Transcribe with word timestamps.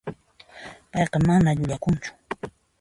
Payqa 0.91 1.17
mana 1.27 1.49
llullakunchu. 1.57 2.11